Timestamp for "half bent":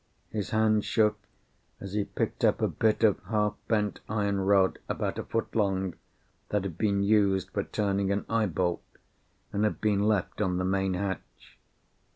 3.25-3.99